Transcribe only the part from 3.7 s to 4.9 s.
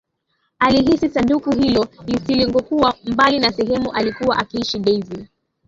aliyokuwa akiishi